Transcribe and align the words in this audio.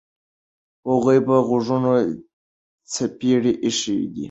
هغوی 0.89 1.17
په 1.27 1.35
غوږونو 1.47 1.91
څپېړې 2.93 3.53
ایښي 3.65 3.97
دي. 4.13 4.19